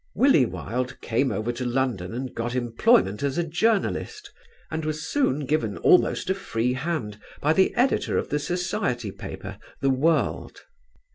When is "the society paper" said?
8.29-9.59